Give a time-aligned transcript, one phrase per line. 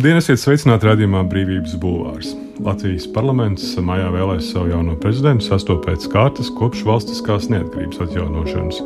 [0.00, 2.30] Labdien, esiet sveicināti redzējumā Brīvības Bulvārs.
[2.64, 8.78] Latvijas parlaments maijā vēlēs savu jauno prezidentu sasto pēc kārtas kopš valstiskās neatkarības atjaunošanas.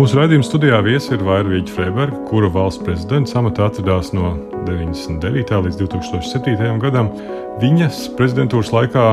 [0.00, 4.32] Mūsu raidījuma studijā viesi ir Vairvīģa Freiberga, kura valsts prezidents amatā atradās no
[4.64, 5.52] 99.
[5.66, 6.80] līdz 2007.
[6.86, 7.12] gadam.
[7.60, 9.04] Viņas prezidentūras laikā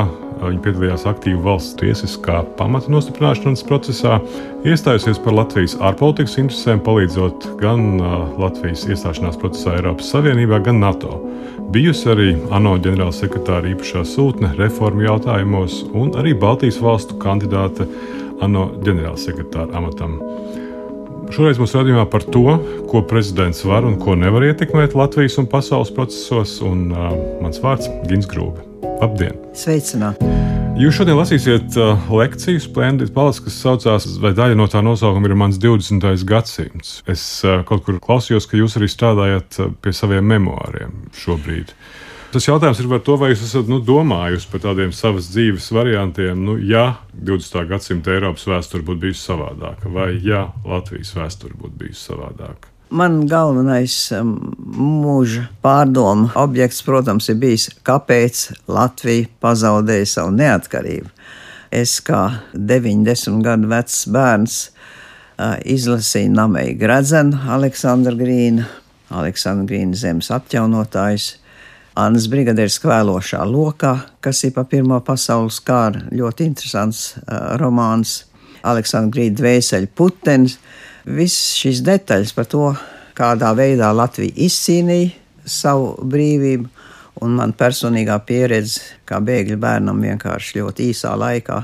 [0.49, 4.17] viņa piedalījās aktīvi valsts tiesiskā pamata nostiprināšanas procesā,
[4.67, 8.02] iestājusies par Latvijas ārpolitikas interesēm, palīdzot gan
[8.41, 11.19] Latvijas iestāšanās procesā Eiropas Savienībā, gan NATO.
[11.73, 17.88] Bijusi arī ANO ģenerālsekretāra īpašā sūtne reformu jautājumos un arī Baltijas valstu kandidāte
[18.44, 20.19] ANO ģenerālsekretāra amatam.
[21.33, 22.57] Šoreiz mums redzējumā par to,
[22.91, 27.09] ko prezidents var un ko nevar ietekmēt Latvijas un pasaules procesos, un uh,
[27.41, 28.72] mans vārds- Gins Grūbe.
[29.04, 29.36] Labdien!
[29.58, 30.30] Sveicināti!
[30.80, 35.36] Jūs šodien lasīsiet uh, lekciju Splendid Palace, kas saucās, vai daļa no tā nosaukuma ir
[35.38, 36.23] mans 20.
[36.30, 36.96] gadsimts.
[37.12, 41.76] Es uh, kaut kur klausījos, ka jūs arī strādājat uh, pie saviem memoāriem šobrīd.
[42.34, 46.40] Tas jautājums ir par to, vai jūs esat nu, domājusi par tādiem savas dzīves variantiem,
[46.48, 47.59] nu, ja 20.
[47.70, 52.72] gadsimta Eiropas vēsture būtu bijusi savādāka, vai ja Latvijas vēsture būtu bijusi savādāka.
[52.94, 54.36] Man galvenais um,
[54.77, 61.09] mūža pārdomu objekts, protams, ir bijis, kāpēc Latvija pazaudēja savu neatkarību.
[61.73, 62.22] Es kā
[62.53, 68.67] 90 gadu vecs bērns uh, izlasīju Namēju Gradzenu, Aleksandra Grīna,
[69.09, 71.31] Aleksandra Grīna zemes atjaunotājs
[71.94, 73.91] Annas brigadieris kvēlošā lokā,
[74.22, 78.23] kas ir pa Pirmo pasaules kāru ļoti interesants uh, romāns,
[78.66, 80.57] Aleksandra Grīda dvēseli putenis.
[81.04, 82.69] Viss šīs detaļas par to,
[83.18, 85.12] kādā veidā Latvija izcīnīja
[85.46, 86.69] savu brīvību,
[87.24, 91.59] un man personīgā pieredze kā bēgļu bērnam vienkārši ļoti īsā laikā,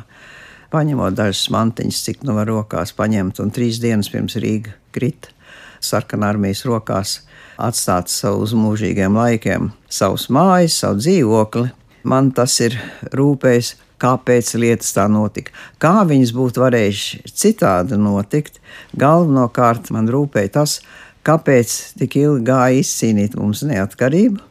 [0.73, 5.31] paņemot dažas mantiņas, cik nu var rokās paņemt, un trīs dienas pirms Rīga krita
[5.79, 7.19] sarkanā armijas rokās
[7.59, 11.69] atstāt savu uz mūžīgiem laikiem, savus mājas, savu dzīvokli.
[12.07, 12.77] Man tas ir
[13.15, 15.53] rūpējis, kāpēc lietas tā notika.
[15.81, 18.59] Kā viņas būtu varējušas citādi notikt,
[18.99, 20.79] galvenokārt man rūpēja tas,
[21.27, 24.45] kāpēc tik ilgi gāja izcīnīt mums neatkarību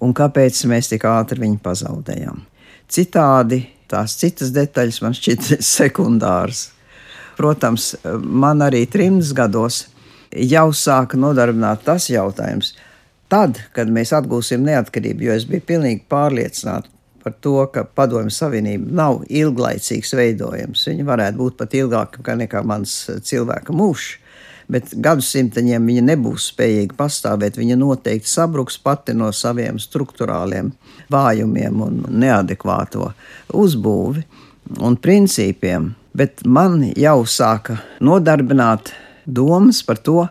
[0.00, 2.42] un kāpēc mēs tik ātri viņu pazaudējām.
[2.90, 6.70] Citādi tās citas detaļas man šķiet sekundāras.
[7.38, 9.84] Protams, man arī trimdas gados
[10.30, 12.74] jau sāka nodarbināt tas jautājums.
[13.30, 16.90] Tad, kad mēs atgūsim neatkarību, jo es biju pilnīgi pārliecināta
[17.22, 20.86] par to, ka Padomju Savienība nav ilglaicīgs veidojums.
[20.88, 22.94] Viņa varētu būt pat ilgāka nekā mans
[23.26, 24.08] cilvēka mūžs,
[24.70, 27.58] bet gadsimtaņiem viņa nebūs spējīga pastāvēt.
[27.60, 30.72] Viņa noteikti sabruks pati no saviem struktūrāliem
[31.12, 33.12] vājumiem un neadekvāto
[33.56, 34.24] uzbūvi
[34.80, 35.94] un principiem.
[36.16, 38.90] Bet man jau sāka nodarbināt
[39.26, 40.24] domas par to,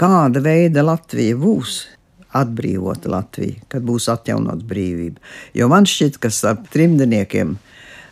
[0.00, 1.82] kāda veida Latvija būs.
[2.36, 5.22] Atbrīvota Latvija, kad būs atjaunot brīvība.
[5.56, 7.56] Jo man šķiet, ka starp trimdniekiem,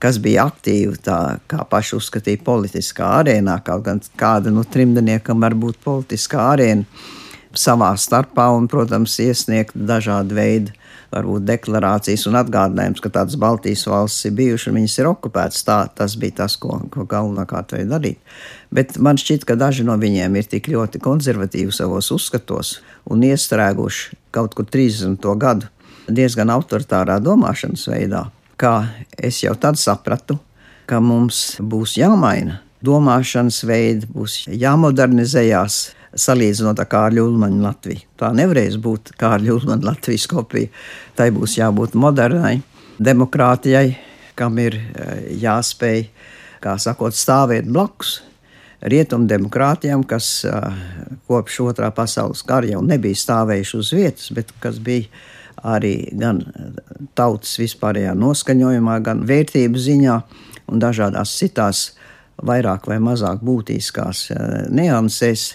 [0.01, 1.19] kas bija aktīvi, tā
[1.51, 6.89] kā paši uzskatīja, politiskā arēnā, kaut gan kāda no trimdniekam var būt politiskā arēna
[7.59, 10.75] savā starpā un, protams, iesniegt dažādu veidu
[11.13, 15.63] varbūt deklarācijas un atgādinājums, ka tādas Baltijas valstis ir bijušas un viņas ir okupētas.
[15.67, 18.35] Tā, tas bija tas, ko, ko galvenokārt vajag darīt.
[18.75, 22.77] Bet man šķiet, ka daži no viņiem ir tik ļoti konservatīvi savos uzskatos
[23.11, 25.23] un iestrēguši kaut kur 30.
[25.41, 25.71] gadu
[26.13, 28.27] diezgan autoritārā domāšanas veidā,
[28.61, 28.77] kā
[29.19, 30.39] es jau tad sapratu,
[30.87, 35.79] ka mums būs jāmaina domāšanas veidi, būs jāmodernizējās,
[36.21, 38.05] salīdzinot ar Kārļa Ulmaņa Latviju.
[38.21, 40.71] Tā nevarēs būt Kārļa Ulmaņa Latvijas kopija.
[41.17, 42.59] Tai būs jābūt modernai,
[42.99, 43.97] demokrātijai,
[44.37, 46.07] kam ir eh, jāspēj,
[46.65, 48.21] kā sakot, stāvēt blakus
[48.81, 50.85] rietumu demokrātijām, kas eh,
[51.29, 55.09] kopš otrā pasaules kara jau nebija stāvējuši uz vietas, bet kas bija
[55.67, 56.43] arī gan
[57.17, 60.17] tautas vispārējā noskaņojumā, gan vērtību ziņā
[60.73, 61.87] un dažādās citās
[62.45, 65.55] vairāk vai mazāk būtiskās eh, niansēs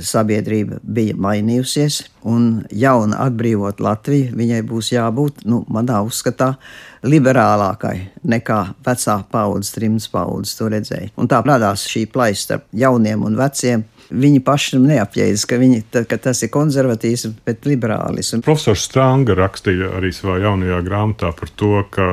[0.00, 6.54] sabiedrība bija mainījusies, un jauna atbrīvot Latviju viņai būs jābūt, nu, manā uzskatā,
[7.02, 7.96] liberālākai
[8.28, 11.10] nekā vecā paudzes, trimdas paudzes to redzēja.
[11.18, 16.18] Un tā radās šī plaisa starp jauniem un veciem, viņi paši neapjēdz, ka, viņi, ka
[16.20, 18.32] tas ir konservatīvs, bet liberālis.
[18.44, 22.08] Profesors Strānga rakstīja arī savā jaunajā grāmatā par to, ka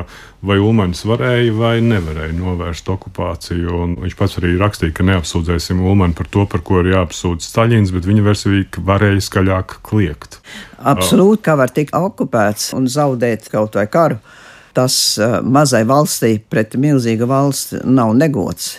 [0.46, 3.84] vai Ulmans varēja vai nevarēja novērst okupāciju.
[4.00, 8.08] Viņš pats arī rakstīja, ka neapsūdzēsim Ulmanu par to, par ko ir jāapsūdz Staļins, bet
[8.08, 10.40] viņa versija varēja skaļāk kliegt.
[10.80, 14.22] Absolūti, kā var tikt okupēts un zaudēt kaut vai karu.
[14.78, 18.78] Tas uh, mazai valstī pret milzīgu valsti nav negods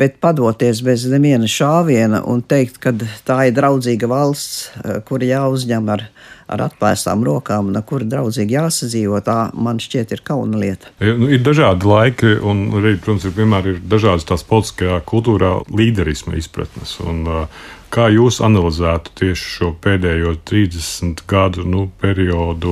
[0.00, 2.94] bet padoties bez neviena šāviena un teikt, ka
[3.28, 6.06] tā ir draudzīga valsts, eh, kur jāuzņem ar,
[6.50, 10.92] ar atpēstām rokām, no kura draudzīgi jāsadzīvo, tā man šķiet ir kauna lieta.
[11.00, 15.58] Ja, nu, ir dažādi laiki, un arī, protams, ir vienmēr ir dažādas tās politiskajā kultūrā
[15.70, 16.98] līderisma izpratnes.
[17.06, 22.70] Un, uh, Kā jūs analizētu tieši šo pēdējo 30 gadu nu, periodu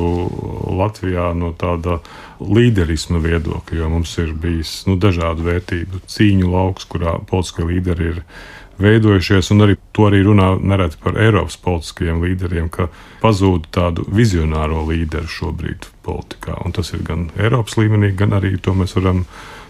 [0.78, 1.96] Latvijā no tāda
[2.38, 3.80] līderisma viedokļa?
[3.80, 8.22] Jo mums ir bijis nu, dažādu vērtību cīņu lauks, kurā politiskie līderi ir
[8.82, 12.88] veidojušies, un arī to arī runā nereti par Eiropas politiskajiem līderiem, ka
[13.22, 16.58] pazūd tādu vizionāro līderu šobrīd politikā.
[16.64, 19.24] Un tas ir gan Eiropas līmenī, gan arī to mēs varam,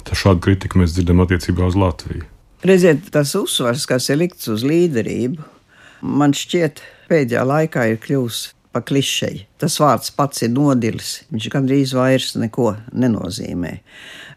[0.08, 2.24] šādu kritiku mēs dzirdam attiecībā uz Latviju.
[2.64, 5.44] Redziet, tas uzsvars, kas ir likts uz līderību,
[6.02, 8.40] man šķiet, pēdējā laikā ir kļuvis
[8.74, 9.44] pa klišeju.
[9.60, 11.22] Tas vārds pats ir nodilis.
[11.32, 13.78] Viņš gandrīz vairs neko nenozīmē.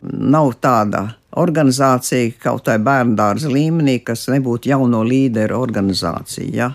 [0.01, 1.07] Nav tāda
[1.39, 6.49] organizācija, kaut kā bērnu dārza līmenī, kas nebūtu jauno līderu organizācija.
[6.55, 6.71] Ja?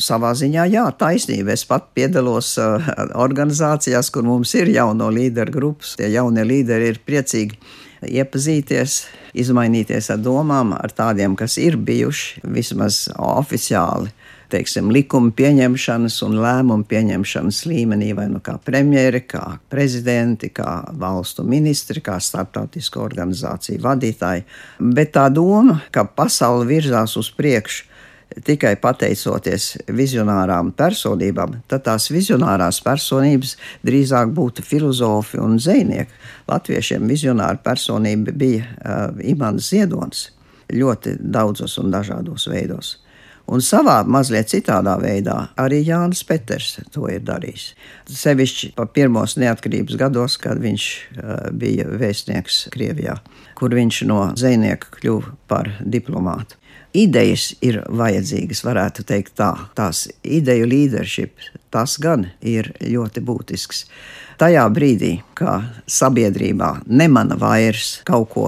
[0.00, 1.52] Savā ziņā, jā, taisnība.
[1.52, 2.88] Es pat piedalos uh,
[3.18, 5.96] organizācijās, kur mums ir jauno līderu grupas.
[5.98, 7.58] Tie jaunie līderi ir priecīgi
[8.06, 9.00] iepazīties,
[9.38, 14.14] izmainīties ar domām, ar tādiem, kas ir bijuši vismaz oficiāli.
[14.48, 21.44] Teiksim, likuma pieņemšanas un lēmumu pieņemšanas līmenī, vai nu kā premjeri, kā prezidenti, kā valstu
[21.44, 24.46] ministri, kā starptautisko organizāciju vadītāji.
[24.96, 27.84] Bet tā doma, ka pasaule virzās uz priekšu,
[28.44, 36.24] tikai pateicoties vizionārām personībām, tad tās vizionārās personības drīzāk būtu filozofi un zvejnieki.
[36.48, 40.30] Latviešiem vizionāra personība bija uh, Imants Ziedonis
[40.72, 42.96] ļoti daudzos un dažādos veidos.
[43.48, 47.70] Un savā mazliet citādā veidā arī Jānis Peters to ir darījis.
[48.12, 53.16] Sevišķi pa pirmos neatkarības gados, kad viņš uh, bija vēstnieks Krievijā,
[53.56, 56.58] kur viņš no zvejnieka kļuva par diplomātu
[56.96, 59.50] idejas ir vajadzīgas, varētu teikt tā.
[59.76, 61.36] Tās ideju leadership,
[61.72, 63.84] tas gan ir ļoti būtisks.
[64.38, 68.46] Tajā brīdī, kad sabiedrībā nemana vairs kaut ko,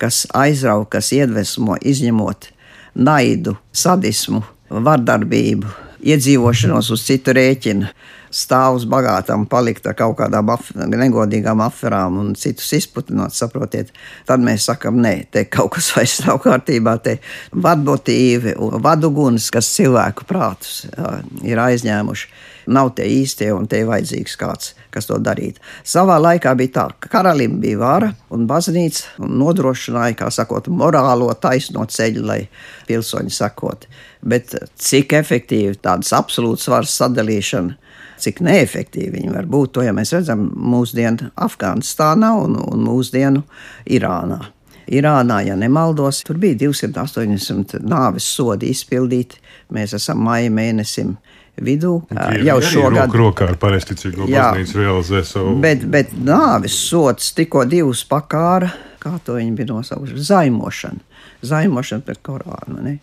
[0.00, 2.50] kas aizrauga, kas iedvesmo, izņemot
[2.96, 5.70] naidu, sadismu, vardarbību,
[6.06, 7.90] iedzīvošanos uz citu rēķinu,
[8.30, 13.92] stāvus bagātam palikt ar kaut kādām af negodīgām aferām un citus izputināt, saprotiet,
[14.28, 17.18] tad mēs sakam, nē, te kaut kas vairs nav kārtībā, te
[17.52, 22.28] vadmotīvi un vaduguns, kas cilvēku prātus jā, ir aizņēmuši.
[22.66, 25.62] Nav tie īstie, un te ir vajadzīgs kāds, kas to darītu.
[25.86, 31.30] Savā laikā bija tā, ka karalim bija vara un baznīca un nodrošināja, kā sakot, morālo
[31.38, 32.40] taisno ceļu, lai
[32.88, 33.86] pilsoņi sakot.
[34.26, 37.85] Bet cik efektīvi tādas absolūtas varas sadalīšana
[38.22, 39.76] cik neefektīvi viņi var būt.
[39.76, 43.42] To ja mēs redzam mūsdienu Afganistānā un, un mūsdienu
[43.86, 44.42] Irānā.
[44.86, 49.40] Irānā, ja nemaldos, tur bija 280 nāves sodi izpildīti.
[49.74, 51.16] Mēs esam maija mēnesim
[51.62, 51.98] vidū.
[52.10, 55.56] Tie jau šogad roku rokā ar pareizticīgo baznīcu realizē savu.
[55.62, 58.70] Bet, bet nāves sots tikko divus pakāra,
[59.02, 61.02] kā to viņi bija nosaukuši, zaimošana.
[61.46, 62.78] Zaimošana pret Korānu.
[62.84, 62.98] Ne?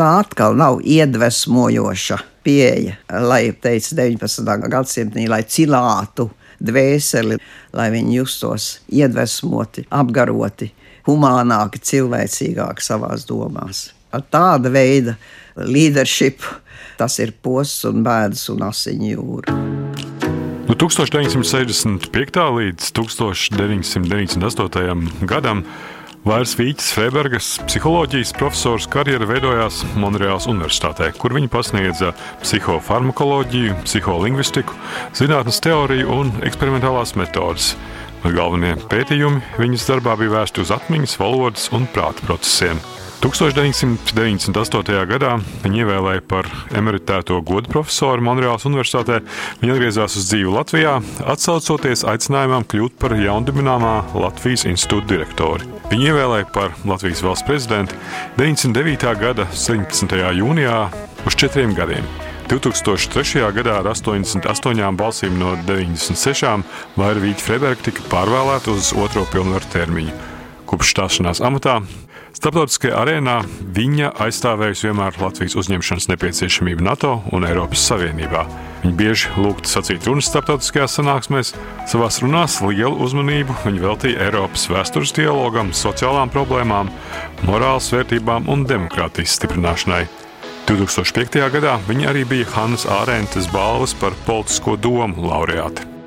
[0.00, 4.48] Tā atkal nav iedvesmojoša pieeja, lai teica 19.
[4.72, 6.24] gadsimtī, lai cilātu
[6.56, 7.36] dvēseli,
[7.76, 10.72] lai viņi justos iedvesmoti, apgaroti,
[11.04, 13.92] humānāki, cilvēcīgāki savās domās.
[14.16, 15.20] Ar tāda veida
[15.68, 16.48] leadership
[16.96, 19.52] tas ir posts un bēdas un asiņu jūra.
[20.64, 22.08] No 1965.
[22.56, 25.28] līdz 1998.
[25.28, 25.60] gadam
[26.20, 32.10] Vairs Vīķis Freibergas psiholoģijas profesors karjera veidojās Monreāls Universitātē, kur viņa pasniedza
[32.42, 34.76] psihofarmakoloģiju, psiholingvistiku,
[35.16, 37.72] zinātnes teoriju un eksperimentālās metodes.
[38.20, 42.84] Galvenie pētījumi viņas darbā bija vērsti uz atmiņas, valodas un prāta procesiem.
[43.20, 44.94] 1998.
[45.10, 46.46] gadā viņa ievēlēja par
[46.76, 49.18] emeritēto godu profesoru Monreāls Universitātē.
[49.60, 50.94] Viņa atgriezās uz dzīvi Latvijā,
[51.28, 55.68] atsaucoties aicinājumam kļūt par jaundibināmā Latvijas institūta direktori.
[55.92, 58.00] Viņa ievēlēja par Latvijas valsts prezidentu
[58.40, 59.14] 99.
[59.20, 60.18] gada 17.
[60.40, 60.80] jūnijā
[61.28, 62.08] uz četriem gadiem.
[62.50, 63.44] 2003.
[63.54, 66.64] gadā ar 88 balsīm no 96
[66.96, 70.16] Vaira Vīķa Freiberga tika pārvēlēta uz otro pilnvaru termiņu.
[70.70, 71.82] Kopš stāšanās amatā
[72.30, 73.40] Starptautiskajā arēnā
[73.74, 78.44] viņa aizstāvējusi vienmēr Latvijas uzņemšanas nepieciešamību NATO un Eiropas Savienībā.
[78.84, 81.52] Viņa bieži lūgta sacīt runas starptautiskajās sanāksmēs,
[81.90, 86.94] savās runās lielu uzmanību viņa veltīja Eiropas vēstures dialogam, sociālām problēmām,
[87.50, 90.04] morāles vērtībām un demokrātijas stiprināšanai.
[90.70, 91.40] 2005.
[91.50, 95.99] gadā viņa arī bija Hannas Ārēntes balvas par politisko domu laureāte.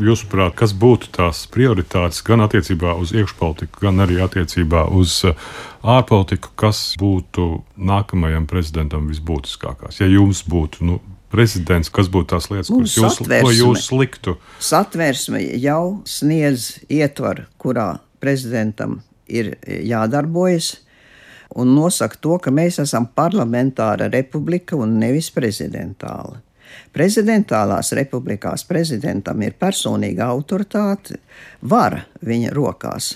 [0.00, 5.48] Jūsuprāt, kas būtu tās prioritātes gan attiecībā uz iekšpolitiku, gan arī attiecībā uz uh,
[5.84, 10.00] ārpolitiku, kas būtu nākamajam prezidentam visbūtiskākās?
[10.00, 10.98] Ja jums būtu nu,
[11.30, 13.20] prezidents, kas būtu tās lietas, kuras jūs,
[13.60, 14.36] jūs liktu?
[14.62, 17.92] Satversme jau sniedz ietvaru, kurā
[18.22, 20.74] prezidentam ir jādarbojas,
[21.58, 26.40] un nosaka to, ka mēs esam parlamentāra republika un nevis prezidentāla.
[26.90, 31.20] Prezidentālās republikās prezidentam ir personīga autoritāte,
[31.62, 33.12] vara viņa rokās.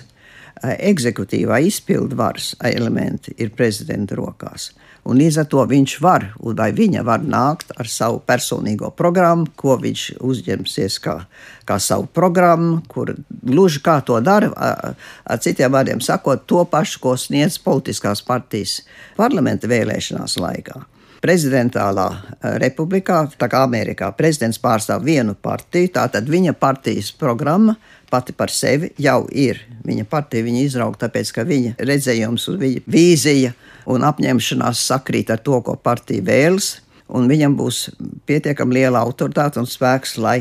[0.65, 4.71] Eksekutīvā izpildvaras elementi ir prezidenta rokās.
[5.05, 9.75] Un līdz ar to viņš var, vai viņa var nākt ar savu personīgo programmu, ko
[9.83, 11.19] viņš uzņemsies kā,
[11.67, 13.13] kā savu programmu, kur
[13.43, 18.81] gluži kā to dara, ar citiem vārdiem sakot, to pašu, ko sniedz politiskās partijas
[19.19, 20.87] parlamenta vēlēšanās laikā
[21.25, 27.77] prezidentālā eh, republikā, tā kā Amerikā prezidents pārstāv vienu partiju, tātad viņa partijas programma
[28.11, 29.63] pati par sevi jau ir.
[29.85, 33.55] Viņa partija viņa izrauga tāpēc, ka viņa redzējums viņa vīzija
[33.91, 36.79] un apņemšanās sakrīt ar to, ko partija vēlas.
[37.15, 37.83] Un viņam būs
[38.25, 40.39] pietiekami liela autoritāte un spēks, lai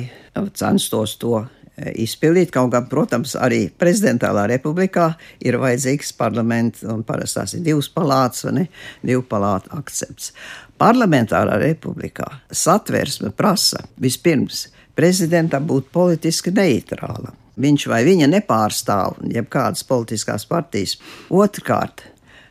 [0.56, 1.42] censtos to
[1.74, 2.52] Eh, izpildīt.
[2.54, 5.08] Kaut gan, protams, arī prezidentālā republikā
[5.42, 8.66] ir vajadzīgs parlaments, un parasti tās ir divas palātas vai ne,
[9.02, 10.36] divu palātu akcepts.
[10.82, 17.36] Parlamentārā republikā satversme prasa vispirms prezidentam būt politiski neitrālam.
[17.54, 20.98] Viņš vai viņa nepārstāv jebkādas politiskās partijas.
[21.30, 22.02] Otrkārt,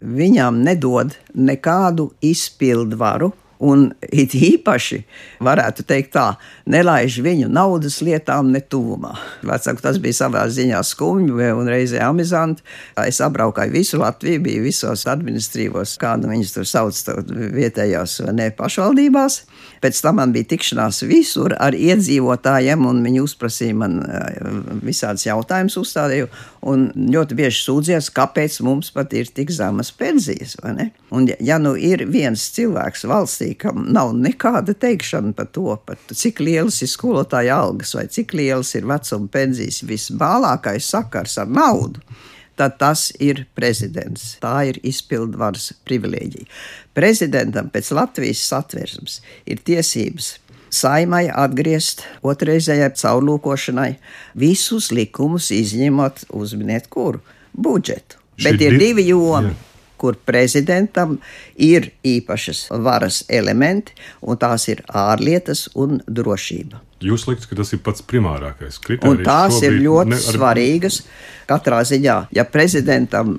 [0.00, 5.02] viņam nedod nekādu izpildvaru un it īpaši,
[5.44, 6.26] varētu teikt tā,
[6.70, 9.14] nelaiž viņu naudas lietām ne tuvumā.
[9.46, 12.64] Vecāku tas bija savā ziņā skumji un reizē amizanti.
[13.06, 17.02] Es apbraukāju visu Latviju, biju visos administrīvos, kādu viņus tur sauc,
[17.54, 19.42] vietējās ne pašvaldībās.
[19.82, 24.50] Pēc tam man bija tikšanās visur ar iedzīvotājiem, un viņi uzprasīja man eh,
[24.82, 26.28] visādus jautājumus, uzstādīju,
[26.70, 30.54] un ļoti bieži sūdzies, kāpēc mums pat ir tik zemas pensijas.
[31.12, 36.42] Un, ja nu ir viens cilvēks valstī, kam nav nekāda teikšana par to, par cik
[36.42, 42.02] lielas ir skolotāja algas vai cik lielas ir vecuma pensijas, visbālākais sakars ar naudu
[42.56, 44.36] tad tas ir prezidents.
[44.42, 46.46] Tā ir izpildvaras privilēģija.
[46.94, 50.36] Prezidentam pēc Latvijas satversmes ir tiesības
[50.72, 53.90] saimai atgriezt otrreizējai caurlūkošanai
[54.38, 57.20] visus likumus, izņemot uzminiet kuru
[57.52, 58.20] budžetu.
[58.42, 59.52] Bet ir divi jomi.
[59.52, 59.71] Jā
[60.02, 61.16] kur prezidentam
[61.54, 66.82] ir īpašas varas elementi, un tās ir ārlietas un drošība.
[67.02, 69.22] Jūs liekat, ka tas ir pats primārākais kriterijs.
[69.22, 70.26] Un tās ir ļoti ne, ar...
[70.36, 71.02] svarīgas.
[71.50, 73.38] Katrā ziņā, ja prezidentam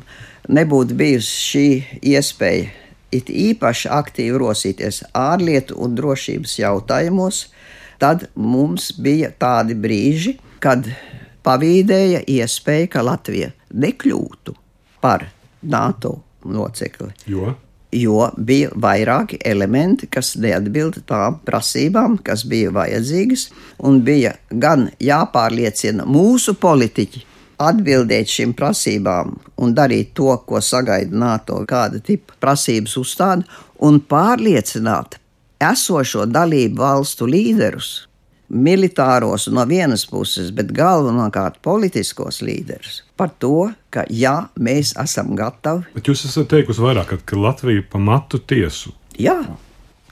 [0.52, 1.68] nebūtu bijusi šī
[2.14, 2.72] iespēja
[3.14, 7.46] it īpaši aktīvi rosīties ārlietu un drošības jautājumos,
[8.02, 10.88] tad mums bija tādi brīži, kad
[11.46, 14.56] pavīdēja iespēja, ka Latvija nekļūtu
[15.04, 15.28] par
[15.62, 17.12] NATO locekli.
[17.28, 17.54] Jo?
[17.94, 23.48] jo bija vairāki elementi, kas neatbilda tām prasībām, kas bija vajadzīgas,
[23.86, 27.24] un bija gan jāpārliecina mūsu politiķi
[27.64, 33.46] atbildēt šīm prasībām un darīt to, ko sagaida NATO, kāda tipa prasības uzstāda,
[33.86, 35.20] un pārliecināt
[35.64, 37.94] esošo dalību valstu līderus
[38.54, 45.86] militāros no vienas puses, bet galvenokārt politiskos līderus par to, ka jā, mēs esam gatavi.
[45.96, 48.94] Bet jūs esat teikusi vairāk, ka Latvija pamatu tiesu.
[49.20, 49.42] Jā.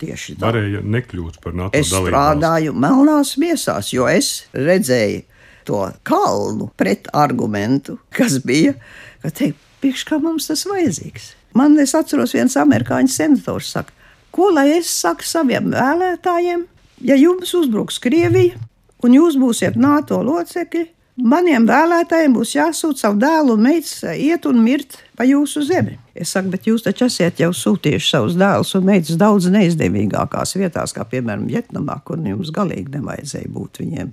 [0.02, 0.48] Tieši tā.
[0.48, 2.10] Varēja nekļūt par NATO es dalību.
[2.10, 5.22] Es strādāju melnās miesās, jo es redzēju
[5.70, 8.74] to kalnu pret argumentu, kas bija,
[9.22, 11.32] ka teikt, priekš kā mums tas vajadzīgs.
[11.58, 13.94] Man es atceros, viens amerikāņu senators saka,
[14.34, 16.66] ko lai es saku saviem vēlētājiem,
[17.04, 18.58] ja jums uzbruks Krievija
[19.02, 20.86] un jūs būsiet NATO locekļi,
[21.22, 25.98] maniem vēlētājiem būs jāsūta savu dēlu un meitas iet un mirt pa jūsu zemi.
[26.14, 30.94] Es saku, bet jūs taču esat jau sūtījuši savus dēlus un meitas daudz neizdevīgākās vietās,
[30.96, 34.12] kā piemēram Vietnamā, kur jums galīgi nevajadzēja būt viņiem.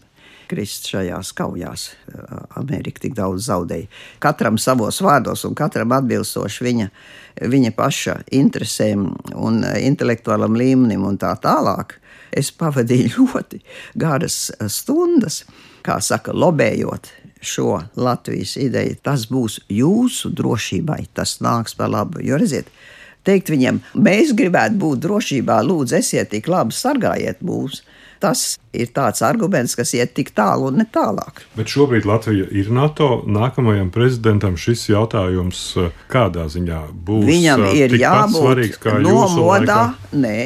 [0.49, 1.91] Krist šajās kaujās.
[2.57, 3.85] Amerika tik daudz zaudēja.
[4.23, 6.87] Katram savos vārdos un katram atbilstoši viņa,
[7.53, 11.99] viņa paša interesēm un intelektuālam līmenim un tā tālāk
[12.33, 13.63] es pavadīju ļoti
[13.99, 15.43] garas stundas,
[15.87, 18.99] kā saka, lobējot šo Latvijas ideju.
[19.03, 22.23] Tas būs jūsu drošībai, tas nāks par labu.
[22.25, 22.71] Jo redziet,
[23.27, 27.83] teikt viņam, mēs gribētu būt drošībā, lūdzu, esiet tik labi, sargājiet mūs.
[28.19, 31.45] Tas ir tāds arguments, kas iet tik tālu un ne tālāk.
[31.59, 33.23] Bet šobrīd Latvija ir NATO.
[33.29, 37.27] Nākamajam prezidentam šis jautājums eh, kādā ziņā būs?
[37.29, 39.81] Viņam eh, ir jābūt svarīgs nomodā.
[40.19, 40.39] Nē,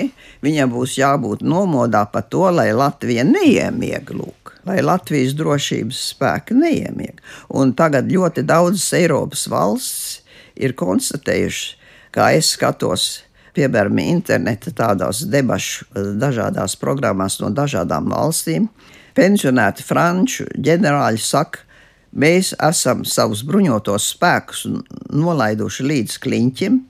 [0.45, 4.55] viņam būs jābūt nomodā par to, lai Latvija neiemieg lūk.
[4.69, 7.19] Lai Latvijas drošības spēki neiemieg.
[7.51, 10.21] Un tagad ļoti daudzas Eiropas valsts
[10.55, 11.79] ir konstatējušas,
[12.13, 13.23] kā es skatos,
[13.57, 15.87] piemēram, interneta tādās debašu
[16.21, 18.69] dažādās programmās no dažādām valstīm.
[19.17, 21.67] Pensionēti franču ģenerāļi saka,
[22.13, 24.65] mēs esam savus bruņotos spēkus
[25.13, 26.81] nolaiduši līdz kliņķim.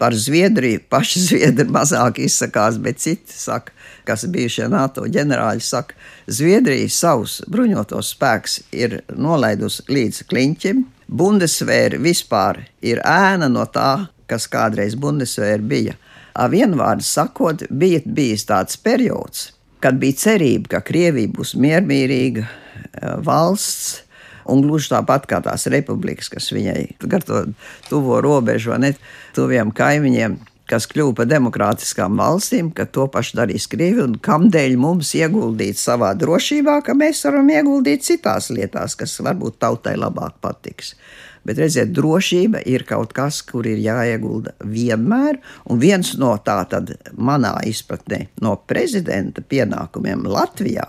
[0.00, 3.74] Par Zviedriju paši Zviedri mazāk izsakās, bet citi saka,
[4.08, 10.86] kas bijušie NATO ģenerāļi saka, Zviedrija savus bruņotos spēkus ir nolaidusi līdz kliņķim.
[11.10, 15.96] Bundesvēra vispār ir ēna no tā, kas kādreiz Bundesvēra bija.
[16.50, 19.50] Vienvārdu sakot, bija bijis tāds periods,
[19.82, 22.46] kad bija cerība, ka Krievija būs miermīlīga
[23.26, 24.06] valsts.
[24.50, 27.42] Un gluži tāpat kā tās republikas, kas viņai gar to
[27.90, 28.94] tuvo robežu, ne
[29.36, 30.38] tuviem kaimiņiem,
[30.70, 36.12] kas kļuva par demokrātiskām valstīm, ka to pašu darīs Krievija, un kamdēļ mums ieguldīt savā
[36.18, 40.94] drošībā, ka mēs varam ieguldīt citās lietās, kas varbūt tautai labāk patiks.
[41.46, 45.40] Bet redziet, drošība ir kaut kas, kur ir jāiegulda vienmēr,
[45.72, 50.88] un viens no tā tad manā izpratnē no prezidenta pienākumiem Latvijā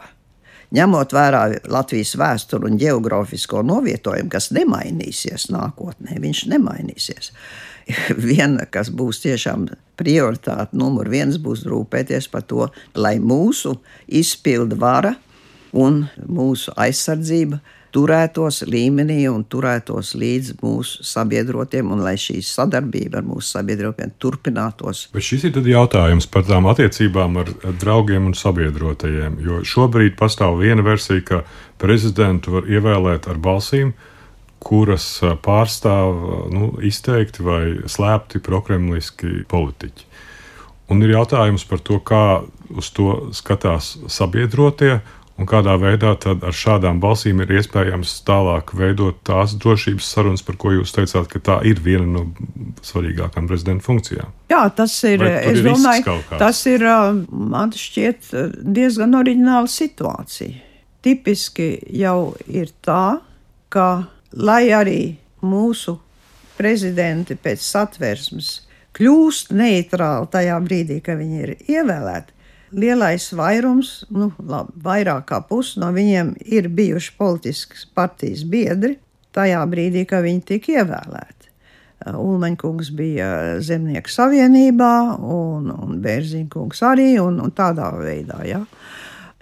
[0.76, 1.42] ņemot vērā
[1.72, 7.32] Latvijas vēsturi un geogrāfisko novietojumu, kas nemainīsies nākotnē, viņš nemainīsies.
[8.30, 9.68] Viena, kas būs tiešām
[10.00, 13.76] prioritāte, numur viens, būs rūpēties par to, lai mūsu
[14.08, 15.16] izpildu vara
[15.72, 17.62] un mūsu aizsardzība
[17.94, 25.08] turētos līmenī un turētos līdz mūsu sabiedrotiem, un lai šī sadarbība ar mūsu sabiedrotiem turpinātos.
[25.16, 29.40] Bet šis ir jautājums par tām attiecībām ar draugiem un sabiedrotajiem.
[29.46, 31.44] Jo šobrīd pastāv viena versija, ka
[31.82, 33.94] prezidentu var ievēlēt ar balsīm,
[34.62, 35.06] kuras
[35.42, 36.20] pārstāv
[36.54, 40.08] nu, izteikti vai slēpti prokremliski politiķi.
[40.92, 42.44] Un ir jautājums par to, kā
[42.76, 45.00] uz to skatās sabiedrotie
[45.42, 50.60] Un kādā veidā tad ar šādām balsīm ir iespējams tālāk veidot tās drošības sarunas, par
[50.62, 52.28] ko jūs teicāt, ka tā ir viena no
[52.86, 54.30] svarīgākām prezidenta funkcijām?
[54.54, 55.24] Jā, tas ir.
[55.26, 56.86] Es ir domāju, tas ir
[57.32, 58.30] man šķiet
[58.62, 60.62] diezgan oriģināla situācija.
[61.02, 63.18] Tipiski jau ir tā,
[63.74, 63.88] ka
[64.38, 65.00] lai arī
[65.42, 65.98] mūsu
[66.60, 68.60] prezidenti pēc satversmes
[68.94, 72.38] kļūst neitrāli tajā brīdī, kad viņi ir ievēlēti,
[72.74, 78.98] lielais vairums, nu, labi, vairāk kā pusi no viņiem ir bijuši politiskas partijas biedri
[79.36, 81.50] tajā brīdī, kad viņi tika ievēlēti.
[82.18, 83.28] Ulmaņkungs bija
[83.62, 88.40] Zemnieku savienībā, un, un Bērziņkungs arī, un, un tādā veidā.
[88.48, 88.64] Ja.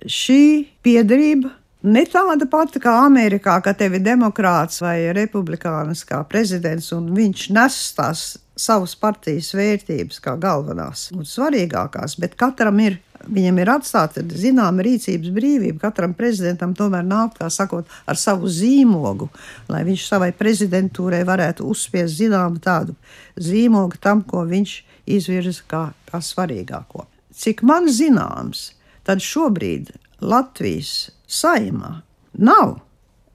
[0.03, 6.91] Šī piedarība ne tāda pati kā Amerikā, ka tev ir demokrāts vai republikānis kā prezidents,
[6.95, 8.23] un viņš nes tās
[8.59, 15.31] savas partijas vērtības kā galvenās un svarīgākās, bet katram ir Viņam ir atstāta zināma rīcības
[15.35, 15.79] brīvība.
[15.81, 19.27] Katram prezidentam tomēr nāk, kā sakot, ar savu zīmogu,
[19.69, 22.95] lai viņš savai prezidentūrai varētu uzspiest zināmu tādu
[23.35, 24.75] zīmogu tam, ko viņš
[25.19, 27.05] izvirza kā, kā svarīgāko.
[27.35, 28.69] Cik man zināms,
[29.03, 31.99] tad šobrīd Latvijas saimā
[32.39, 32.79] nav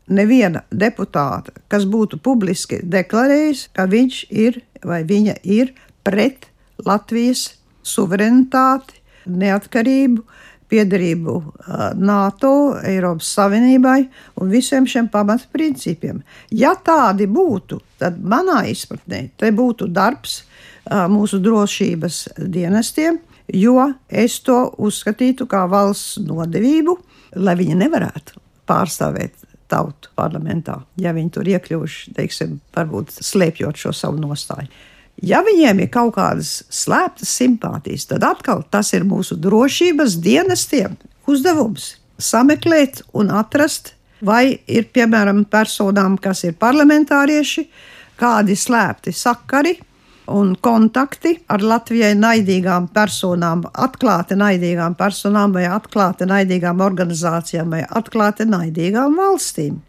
[0.09, 5.73] neviena deputāta, kas būtu publiski deklarējis, ka viņš ir vai viņa ir
[6.05, 6.51] pret
[6.85, 10.25] Latvijas suverenitāti neatkarību,
[10.69, 11.35] piedarību
[12.01, 12.53] NATO,
[12.85, 14.01] Eiropas Savienībai
[14.41, 16.23] un visiem šiem pamatprincipiem.
[16.53, 20.43] Ja tādi būtu, tad manā izpratnē te būtu darbs
[21.13, 22.21] mūsu drošības
[22.53, 23.21] dienestiem,
[23.53, 26.97] jo es to uzskatītu kā valsts nodevību,
[27.37, 34.21] lai viņi nevarētu pārstāvēt tautu parlamentā, ja viņi tur iekļuvuši, teiksim, varbūt slēpjot šo savu
[34.23, 34.69] nostāju.
[35.23, 40.97] Ja viņiem ir kaut kādas slēptas simpātijas, tad atkal tas ir mūsu drošības dienestiem
[41.31, 47.67] uzdevums sameklēt un atrast, vai ir piemēram personām, kas ir parlamentārieši,
[48.19, 49.77] kādi slēpti sakari
[50.27, 58.47] un kontakti ar Latvijai naidīgām personām, atklāti naidīgām personām, vai atklāti naidīgām organizācijām, vai atklāti
[58.49, 59.81] naidīgām valstīm.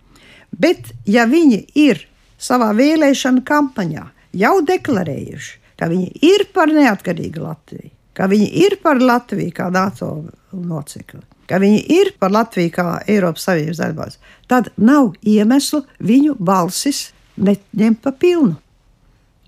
[0.56, 2.06] Bet, ja viņi ir
[2.39, 9.02] savā vēlēšana kampaņā jau deklarējuši, ka viņi ir par neatkarīgu Latviju, ka viņi ir par
[9.02, 10.12] Latviju kā NATO
[10.52, 17.10] locekli, ka viņi ir par Latviju kā Eiropas Savienības darbās, tad nav iemeslu viņu balsis
[17.36, 18.56] neņemt pa pilnu.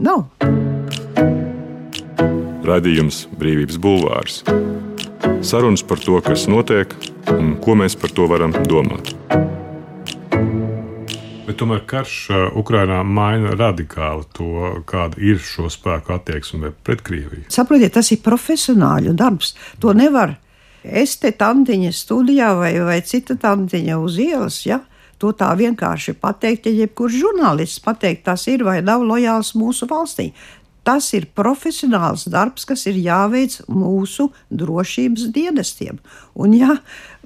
[0.04, 0.28] Nav.
[2.67, 4.41] Radījums Brīvības Bulvārs.
[5.41, 6.91] Sarunas par to, kas notiek
[7.34, 9.13] un ko mēs par to varam domāt.
[11.47, 14.49] Bet tomēr karš uh, Ukrainā maina radikāli to,
[14.89, 17.47] kāda ir šo spēku attieksme pret Krieviju.
[17.53, 19.53] Saprotiet, tas ir profesionāļu darbs.
[19.80, 20.36] To nevar
[20.84, 24.60] es te tantiņa studijā vai, vai cita tantiņa uz ielas.
[24.67, 24.82] Ja?
[25.23, 30.30] To tā vienkārši pateikt, ja jebkurš žurnālists pateikt, tas ir vai nav lojāls mūsu valstī.
[30.88, 36.00] Tas ir profesionāls darbs, kas ir jāveic mūsu drošības dienestiem.
[36.39, 36.78] Un, ja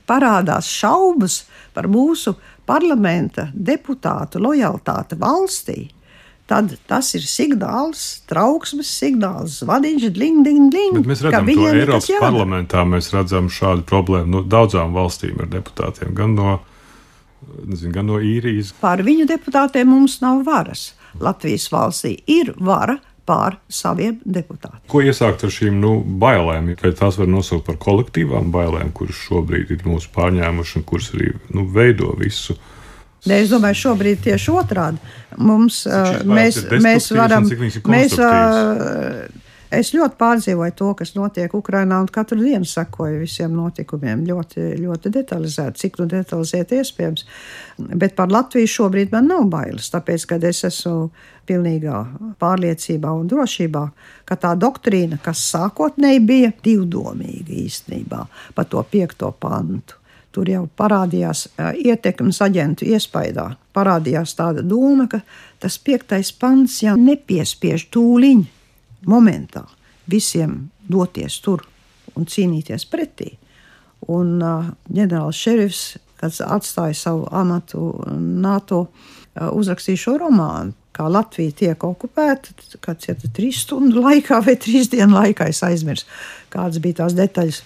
[0.10, 1.44] parādās šaubas
[1.76, 2.34] par mūsu
[2.66, 5.78] parlamenta deputātu lojalitāti valstī,
[6.50, 10.98] tad tas ir signāls, trauksmes signāls, zvaniņš, ding, ding, ding.
[10.98, 14.32] Bet mēs redzam, ka Eiropas parlamentā mēs redzam šādu problēmu.
[14.34, 16.58] No daudzām valstīm ar deputātiem, gan no,
[17.62, 18.74] nezinu, gan no īrijas.
[18.82, 20.90] Pār viņu deputātiem mums nav varas.
[21.22, 22.98] Latvijas valstī ir vara
[23.32, 24.84] pār saviem deputātiem.
[24.92, 26.74] Ko iesākt ar šīm nu, bailēm?
[26.82, 31.32] Vai tās var nosaukt par kolektīvām bailēm, kuras šobrīd ir mūsu pārņēmuši un kuras arī
[31.56, 32.58] nu, veido visu?
[33.30, 34.98] Ne, es domāju, šobrīd tieši otrādi.
[35.38, 37.46] Mums, uh, mēs, mēs varam.
[37.86, 39.28] Mēs, uh,
[39.72, 45.12] es ļoti pārdzīvoju to, kas notiek Ukrajinā, un katru dienu sekoju visiem notikumiem ļoti, ļoti
[45.18, 47.26] detalizēti, cik nu detalizēti iespējams.
[48.02, 51.12] Bet par Latviju šobrīd man nav bailes, tāpēc, ka es esmu
[51.50, 52.04] pilnīgā
[52.40, 53.86] pārliecībā un drošībā,
[54.30, 61.50] ka tā doktrīna, kas sākotnēji bija divdomīga īstenībā par to piekto pantu Tur jau parādījās
[61.60, 63.50] ietekmes aģentu iespējā.
[63.76, 65.20] Parādījās tāda doma, ka
[65.60, 68.46] tas piektais pants jau nepiespiež tūliņ,
[69.08, 69.66] momentā
[70.10, 71.64] visiem doties tur
[72.18, 73.32] un cīnīties pretī.
[74.12, 75.82] Un uh, ģenerālis šerifs,
[76.20, 80.76] kad atstāja savu amatu NATO, uh, uzrakstīja šo romānu.
[80.92, 82.52] Kā Latvija tiek okupēta,
[82.84, 86.10] kāds ir trīs stundu laikā vai trīs dienu laikā, es aizmirsu,
[86.52, 87.62] kādas bija tās detaļas.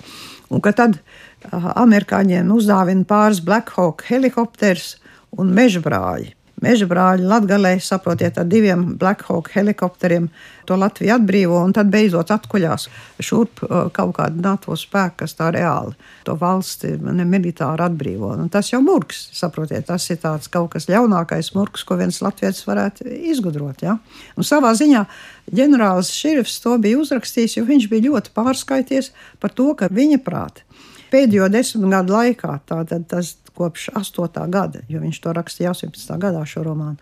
[0.54, 4.98] Un ka tad uh, amerikāņiem uzdāvina pāris Black Hawk helikopters
[5.40, 6.36] un meža brāļi.
[6.64, 10.30] Meža brāļi Latvijā, saprotiet, ar diviem Black Hawk helikopteriem
[10.66, 12.88] to Latviju atbrīvo un tad beidzot atkuļās
[13.20, 13.60] šurp
[13.96, 15.92] kaut kāda NATO spēka, kas tā reāli
[16.26, 18.32] to valsti militāri atbrīvo.
[18.40, 22.64] Un tas jau murgs, saprotiet, tas ir tāds kaut kas ļaunākais murgs, ko viens latviečs
[22.70, 23.84] varētu izgudrot.
[23.84, 23.98] Ja?
[24.40, 25.04] Un savā ziņā
[25.52, 29.12] ģenerālis Šerifs to bija uzrakstījis, jo viņš bija ļoti pārskaities
[29.44, 30.64] par to, ka viņa prāta
[31.16, 34.48] pēdējo desmit gadu laikā, tātad tas kopš 8.
[34.52, 36.18] gada, jo viņš to rakstīja 18.
[36.20, 37.00] gadā šo romānu,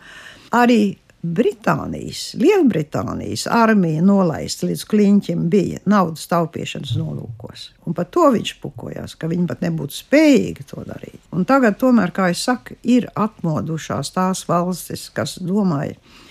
[0.54, 7.70] arī Britānijas, Lielbritānijas armija nolaista līdz kliņķim bija naudas taupīšanas nolūkos.
[7.88, 11.22] Un par to viņš pukojās, ka viņi pat nebūtu spējīgi to darīt.
[11.32, 16.23] Un tagad, tomēr, kā jau saku, ir atmodušās tās valstis, kas domāja, ka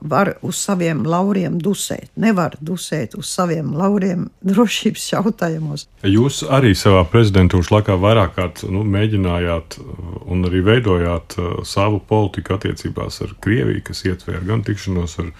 [0.00, 2.10] var uz saviem lauriem dusēt.
[2.20, 5.86] Nevar dusēt uz saviem lauriem drošības jautājumos.
[6.06, 9.78] Jūs arī savā prezidentūras laikā vairāk kārt nu, mēģinājāt
[10.26, 15.32] un arī veidojāt uh, savu politiku attiecībās ar Krieviju, kas ietver gan tikšanos ar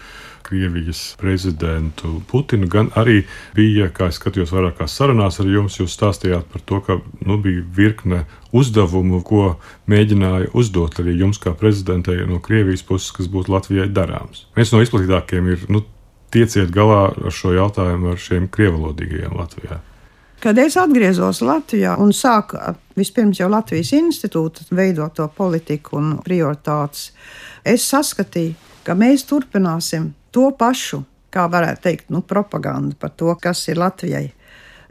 [0.42, 3.22] Krievijas prezidentu Putinu, gan arī
[3.57, 7.64] bija, kā es skatījos, vairākās sarunās ar jums, jūs stāstījāt par to, ka nu, bija
[7.76, 9.57] virkne uzdevumu, ko
[9.90, 14.46] mēģināja uzdot arī jums, kā prezidentei no Krievijas puses, kas būtu Latvijai darāms.
[14.57, 15.85] Viens no izplatītākajiem ir nu,
[16.33, 19.81] tieciet galā ar šo jautājumu ar šiem krievalodīgajiem Latvijā.
[20.42, 22.59] Kad es atgriezos Latvijā un sāku
[22.98, 27.12] vispirms jau Latvijas institūtu veidot to politiku un prioritātes,
[27.62, 33.64] es saskatīju, ka mēs turpināsim to pašu, kā varētu teikt, nu, propagandu par to, kas
[33.68, 34.31] ir Latvijai.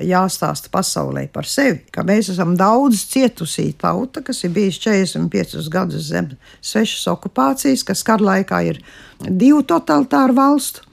[0.02, 6.08] Jāstāsta pasaulē par sevi, ka mēs esam daudz cietusī tauta, kas ir bijusi 45 gadus
[6.10, 8.80] zem svešas okupācijas, kas kara laikā ir
[9.22, 10.88] divu totalitāru valstu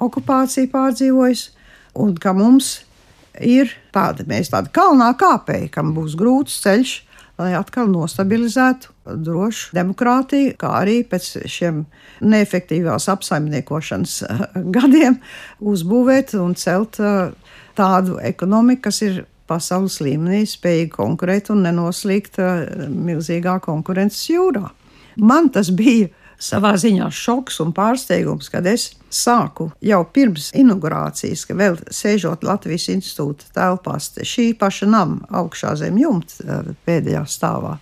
[0.00, 1.50] okupācija pārdzīvojusi,
[2.00, 2.78] un ka mums
[3.40, 6.96] ir tāda, mēs tāda kalnā kāpēji, kam būs grūts ceļš
[7.40, 11.84] lai atkal nostabilizētu drošu demokrātiju, kā arī pēc šiem
[12.24, 14.44] neefektīvās apsaimniekošanas eh,
[14.76, 15.20] gadiem
[15.60, 17.32] uzbūvēt un celt eh,
[17.76, 24.70] tādu ekonomiku, kas ir pasaules līmenī spējīga konkurēt un nenoslīgt eh, milzīgā konkurences jūrā.
[25.16, 31.56] Man tas bija savā ziņā šoks un pārsteigums, kad es sāku jau pirms inaugurācijas, ka
[31.56, 37.76] vēl sēžot Latvijas institūta telpās, šī paša nama augšā zem jumta pēdējā stāvā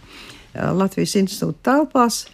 [0.54, 2.24] Latvijas institūta telpās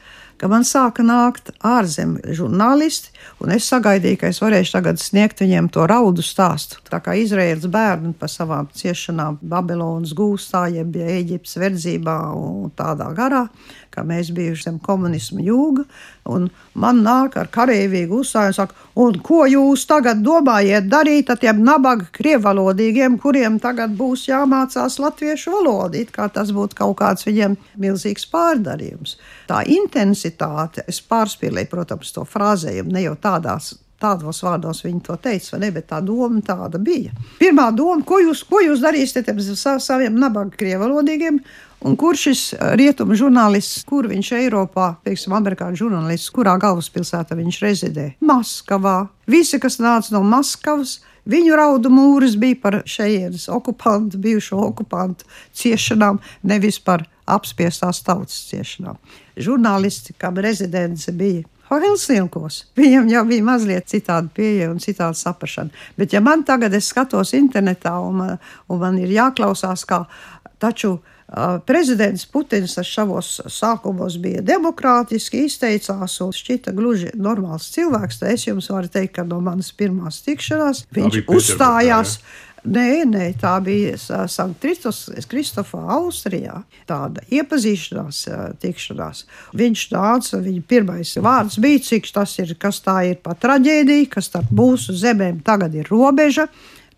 [0.48, 3.10] man sāka nākt ārzemju žurnālisti,
[3.44, 6.78] un es sagaidīju, ka es varēšu tagad sniegt viņiem to raudu stāstu.
[6.88, 13.46] Tā kā Izraels bērni par savām ciešanām Babilonas gūstā, jeb Eģiptes verdzībā un tādā garā,
[13.90, 14.30] ka mēs
[14.64, 15.84] zem komunismu jūga,
[16.30, 21.40] un man nāk ar karavīgu uzstāju un saka, un ko jūs tagad domājat darīt ar
[21.42, 27.26] tiem nabaga krievalodīgiem, kuriem tagad būs jāmācās latviešu valodu, it kā tas būtu kaut kāds
[27.26, 29.18] viņiem milzīgs pārdarījums.
[29.50, 35.54] Tā intensitāte, es pārspīlēju, protams, to frāzējumu ne jau tādās tādos vārdos viņi to teica,
[35.54, 37.12] vai ne, bet tā doma tāda bija.
[37.40, 41.40] Pirmā doma, ko jūs, ko jūs darīsiet ar saviem nabaga krievalodīgiem,
[41.80, 48.08] Un kur šis rietumu žurnālists, kur viņš Eiropā, piemēram, amerikāņu žurnālists, kurā galvaspilsētā viņš rezidē?
[48.20, 48.98] Maskavā.
[49.30, 56.18] Visi, kas nāca no Maskavas, Viņu raudu mūris bija par šejienes okupantu, bijušo okupantu ciešanām,
[56.42, 58.96] nevis par apspiestās tautas ciešanām.
[59.36, 62.64] Žurnālisti, kam rezidence bija Helsinkos.
[62.74, 65.70] Viņam jau bija mazliet citāda pieeja un citāda saprāšana.
[66.00, 70.02] Bet, ja man tagad es skatos internetā un man, un man ir jāklausās, kā
[70.58, 71.19] taču uh,
[71.66, 78.70] prezidents Putins savos sākumos bija demokrātiski, izteicās un šķita gluži normāls cilvēks, tad es jums
[78.72, 82.18] varu teikt, ka no manas pirmās tikšanās viņš uzstājās.
[82.20, 83.94] Jā Nē, nē, tā bija
[84.28, 86.58] Sanktkristofā, Austrijā.
[86.88, 88.18] Tāda iepazīšanās,
[88.60, 89.22] tikšanās.
[89.56, 94.28] Viņš nāca, viņa pirmais vārds bija, cik tas ir, kas tā ir pa traģēdiju, kas
[94.28, 96.50] starp mūsu zemēm tagad ir robeža,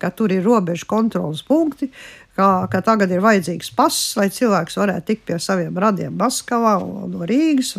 [0.03, 1.87] ka tur ir robežu kontrolas punkti,
[2.37, 7.27] ka, ka tagad ir vajadzīgs pass, lai cilvēks varētu tikt pie saviem radiem Maskavā no
[7.29, 7.75] Rīgas,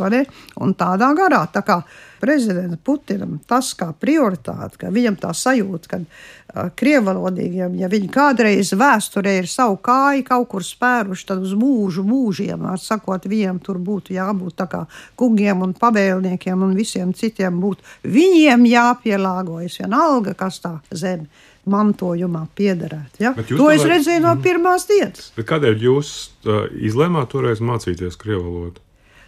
[0.62, 1.44] un tādā garā.
[1.52, 1.82] Tā kā
[2.24, 8.72] prezidentam Putinam tas kā prioritāte, ka viņam tā sajūta, ka uh, krievalodīgiem, ja viņi kādreiz
[8.78, 13.80] vēsturē ir savu kāju kaut kur spēruši, tad uz mūžu mūžiem, ar sakot, viņiem tur
[13.82, 14.84] būtu jābūt tā kā
[15.20, 17.84] kungiem un pavēlniekiem un visiem citiem būtu.
[18.06, 21.28] Viņiem jāpielāgojas vienalga, kas tā zeme
[21.70, 23.20] mantojumā piederētu.
[23.22, 23.34] Ja?
[23.36, 23.76] To tomēr...
[23.76, 24.44] es redzēju no mhm.
[24.44, 25.30] pirmās dienas.
[25.36, 28.82] Bet kādēļ jūs uh, izlēmāt toreiz mācīties krievu valodu?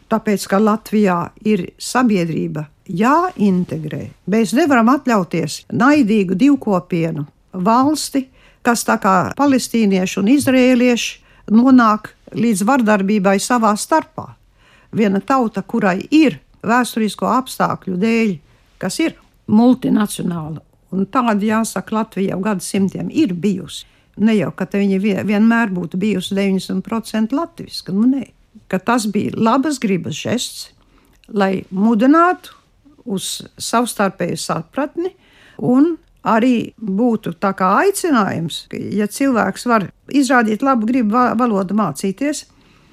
[0.06, 1.18] Tāpēc, ka Latvijā
[1.48, 4.04] ir sabiedrība jāintegrē.
[4.30, 7.26] Mēs nevaram atļauties naidīgu divkopienu
[7.66, 8.28] valsti,
[8.62, 14.28] kas tā kā palestīnieši un izrēlieši nonāk līdz vardarbībai savā starpā.
[14.94, 18.32] Viena tauta, kurai ir vēsturisko apstākļu dēļ,
[18.82, 20.62] kas ir multinacionāla
[20.94, 23.86] Un tāda, jāsaka, Latvijā gadsimtiem ir bijusi.
[24.16, 28.22] Ne jau, ka viņa vienmēr būtu bijusi 90% latviešu, nu nē,
[28.72, 30.70] ka tas bija labas gribas žests,
[31.28, 32.54] lai mudinātu
[33.04, 35.12] uz savstarpēju sapratni
[35.58, 35.96] un
[36.26, 42.46] arī būtu tā kā aicinājums, ka, ja cilvēks var izrādīt labu gribu valodu mācīties,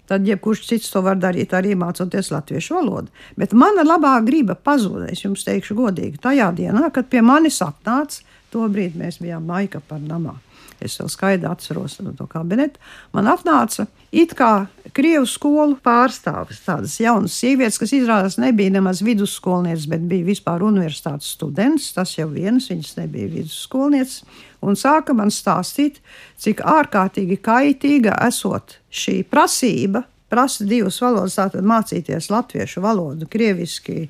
[0.08, 3.12] tad jebkurš cits to var darīt arī mācoties latviešu valodu.
[3.40, 8.24] Bet mana labā griba pazuda, es jums teikšu godīgi, tajā dienā, kad pie manis atnāca,
[8.54, 10.36] to brīdi mēs bijām maika par namā.
[10.84, 12.80] Es vēl skaidri atceros to kabineta.
[13.16, 19.90] Man atnāca it kā krievu skolu pārstāvis, tādas jaunas sievietes, kas izrādās nebija nemaz vidusskolnieces,
[19.92, 21.92] bet bija vispār universitātes students.
[21.96, 24.24] Tas jau viens, viņas nebija vidusskolnieces.
[24.64, 26.00] Un sāka man stāstīt,
[26.40, 34.08] cik ārkārtīgi kaitīga esot šī prasība prasa divas valodas, tātad mācīties latviešu valodu, krieviski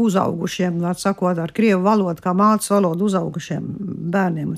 [0.00, 3.66] uzaugušiem, var sakot, ar krievu valodu kā mācību valodu uzaugušiem
[4.14, 4.54] bērniem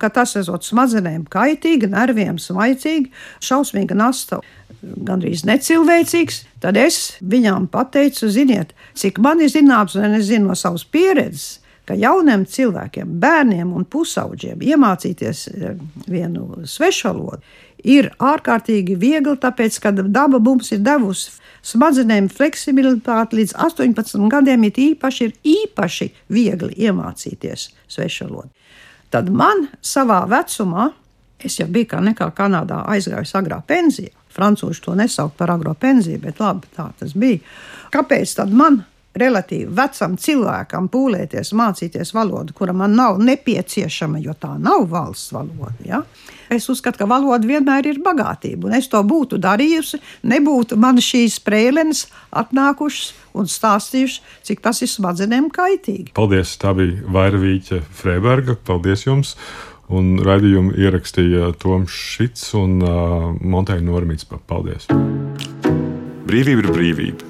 [0.00, 3.10] ka tas esot smadzenēm kaitīgi, nerviem smaicīgi,
[3.44, 4.40] šausmīga nasta,
[4.80, 10.58] gandrīz necilvēcīgs, tad es viņām pateicu, ziniet, cik man ir zināms, un es zinu no
[10.58, 15.74] savas pieredzes, ka jauniem cilvēkiem, bērniem un pusauģiem iemācīties eh,
[16.06, 17.42] vienu svešvalodu
[17.84, 21.32] ir ārkārtīgi viegli, tāpēc, ka daba mums ir devusi
[21.66, 28.48] smadzenēm fleksibilitāti līdz 18 gadiem, ir īpaši, ir īpaši viegli iemācīties svešvalodu.
[29.10, 30.90] Tad man savā vecumā,
[31.42, 34.14] es jau biju kā nekā Kanādā aizgājis agrā pensijā.
[34.30, 37.40] Francūži to nesauc par agro pensiju, bet labi, tā tas bija.
[37.90, 38.84] Kāpēc tad man
[39.18, 45.74] relatīvi vecam cilvēkam pūlēties mācīties valodu, kura man nav nepieciešama, jo tā nav valsts valoda.
[45.84, 46.02] Ja?
[46.50, 51.40] Es uzskatu, ka valoda vienmēr ir bagātība, un es to būtu darījusi, nebūtu man šīs
[51.40, 56.10] sprēlenes atnākušas un stāstījušas, cik tas ir smadzenēm kaitīgi.
[56.18, 56.56] Paldies!
[56.60, 58.58] Tā bija Vairvīķa Freiberga.
[58.66, 59.36] Paldies jums!
[59.90, 64.26] Un raidījumu ierakstīja Toms Šits un uh, Monteja Normīts.
[64.26, 64.86] Paldies!
[66.30, 67.29] Brīvība ir brīvība